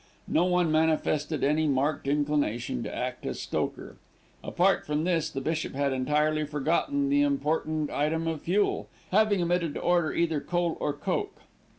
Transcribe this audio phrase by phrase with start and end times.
[0.27, 3.97] No one manifested any marked inclination to act as stoker.
[4.43, 9.75] Apart from this, the bishop had entirely forgotten the important item of fuel, having omitted
[9.75, 11.37] to order either coal or coke.